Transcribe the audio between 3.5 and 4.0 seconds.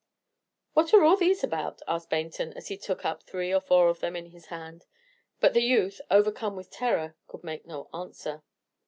or four of